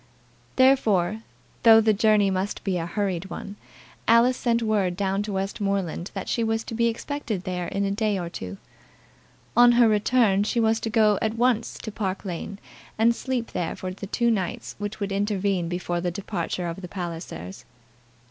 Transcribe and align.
Therefore, 0.55 1.21
though 1.61 1.79
the 1.79 1.93
journey 1.93 2.31
must 2.31 2.63
be 2.63 2.77
a 2.79 2.87
hurried 2.87 3.29
one, 3.29 3.55
Alice 4.07 4.35
sent 4.35 4.63
word 4.63 4.97
down 4.97 5.21
to 5.21 5.33
Westmoreland 5.33 6.09
that 6.15 6.27
she 6.27 6.43
was 6.43 6.63
to 6.63 6.73
be 6.73 6.87
expected 6.87 7.43
there 7.43 7.67
in 7.67 7.85
a 7.85 7.91
day 7.91 8.17
or 8.17 8.27
two. 8.27 8.57
On 9.55 9.73
her 9.73 9.87
return 9.87 10.41
she 10.43 10.59
was 10.59 10.79
to 10.79 10.89
go 10.89 11.19
at 11.21 11.35
once 11.35 11.77
to 11.83 11.91
Park 11.91 12.25
Lane, 12.25 12.57
and 12.97 13.13
sleep 13.15 13.51
there 13.51 13.75
for 13.75 13.93
the 13.93 14.07
two 14.07 14.31
nights 14.31 14.73
which 14.79 14.99
would 14.99 15.11
intervene 15.11 15.69
before 15.69 16.01
the 16.01 16.09
departure 16.09 16.67
of 16.67 16.81
the 16.81 16.87
Pallisers. 16.87 17.63